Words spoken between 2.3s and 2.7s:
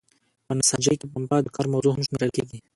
کیږي.